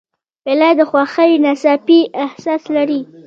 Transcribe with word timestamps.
پیاله 0.43 0.69
د 0.79 0.81
خوښۍ 0.89 1.31
ناڅاپي 1.43 1.99
احساس 2.23 2.63
لري. 2.75 3.01